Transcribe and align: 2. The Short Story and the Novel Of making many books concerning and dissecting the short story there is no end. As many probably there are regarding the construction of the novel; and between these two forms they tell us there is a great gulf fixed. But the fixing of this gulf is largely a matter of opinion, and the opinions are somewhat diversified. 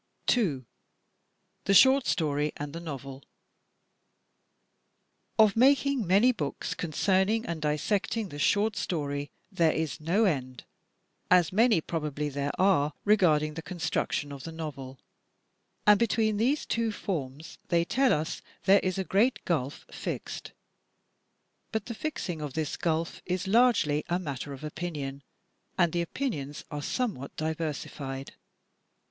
2. 0.25 0.65
The 1.65 1.75
Short 1.75 2.07
Story 2.07 2.51
and 2.57 2.73
the 2.73 2.79
Novel 2.79 3.21
Of 5.37 5.55
making 5.55 6.07
many 6.07 6.31
books 6.31 6.73
concerning 6.73 7.45
and 7.45 7.61
dissecting 7.61 8.29
the 8.29 8.39
short 8.39 8.75
story 8.75 9.29
there 9.51 9.71
is 9.73 9.99
no 10.01 10.25
end. 10.25 10.63
As 11.29 11.53
many 11.53 11.81
probably 11.81 12.29
there 12.29 12.49
are 12.59 12.93
regarding 13.05 13.53
the 13.53 13.61
construction 13.61 14.31
of 14.31 14.43
the 14.43 14.51
novel; 14.51 14.99
and 15.85 15.99
between 15.99 16.37
these 16.37 16.65
two 16.65 16.91
forms 16.91 17.59
they 17.67 17.85
tell 17.85 18.11
us 18.11 18.41
there 18.63 18.79
is 18.79 18.97
a 18.97 19.03
great 19.03 19.45
gulf 19.45 19.85
fixed. 19.91 20.51
But 21.71 21.85
the 21.85 21.93
fixing 21.93 22.41
of 22.41 22.53
this 22.53 22.75
gulf 22.75 23.21
is 23.27 23.45
largely 23.45 24.03
a 24.09 24.17
matter 24.17 24.51
of 24.51 24.63
opinion, 24.63 25.21
and 25.77 25.93
the 25.93 26.01
opinions 26.01 26.65
are 26.71 26.81
somewhat 26.81 27.35
diversified. 27.35 28.33